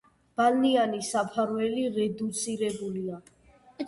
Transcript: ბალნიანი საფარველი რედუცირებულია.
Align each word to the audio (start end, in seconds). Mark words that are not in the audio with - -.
ბალნიანი 0.39 1.01
საფარველი 1.07 1.83
რედუცირებულია. 1.97 3.21